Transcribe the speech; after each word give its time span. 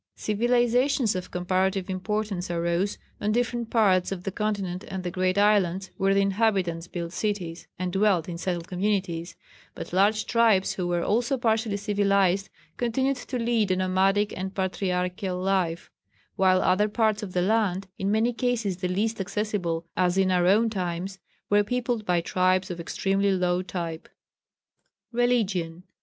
Civilisations 0.15 1.13
of 1.15 1.29
comparative 1.29 1.87
importance 1.87 2.49
arose 2.49 2.97
on 3.21 3.31
different 3.31 3.69
parts 3.69 4.11
of 4.11 4.23
the 4.23 4.31
continent 4.31 4.83
and 4.87 5.03
the 5.03 5.11
great 5.11 5.37
islands 5.37 5.91
where 5.95 6.15
the 6.15 6.21
inhabitants 6.23 6.87
built 6.87 7.13
cities 7.13 7.67
and 7.77 7.93
dwelt 7.93 8.27
in 8.27 8.35
settled 8.35 8.67
communities, 8.67 9.35
but 9.75 9.93
large 9.93 10.25
tribes 10.25 10.73
who 10.73 10.87
were 10.87 11.03
also 11.03 11.37
partially 11.37 11.77
civilised 11.77 12.49
continued 12.77 13.17
to 13.17 13.37
lead 13.37 13.69
a 13.69 13.75
nomadic 13.75 14.35
and 14.35 14.55
patriarchial 14.55 15.37
life; 15.37 15.91
while 16.35 16.63
other 16.63 16.89
parts 16.89 17.21
of 17.21 17.33
the 17.33 17.41
land 17.43 17.85
in 17.99 18.09
many 18.09 18.33
cases 18.33 18.77
the 18.77 18.87
least 18.87 19.21
accessible, 19.21 19.85
as 19.95 20.17
in 20.17 20.31
our 20.31 20.47
own 20.47 20.67
times 20.67 21.19
were 21.47 21.63
peopled 21.63 22.07
by 22.07 22.21
tribes 22.21 22.71
of 22.71 22.79
extremely 22.79 23.29
low 23.31 23.61
type. 23.61 24.09
[Sidenote: 24.09 24.13
Religion. 25.29 25.83